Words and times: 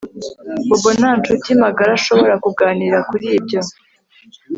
Bobo 0.67 0.89
nta 0.99 1.11
nshuti 1.19 1.49
magara 1.63 1.91
ashobora 1.99 2.33
kuganira 2.43 2.97
kuri 3.09 3.27
ibyo 3.37 3.59